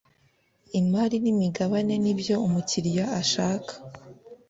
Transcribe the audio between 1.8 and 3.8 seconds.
ni byo umukiriya ashaka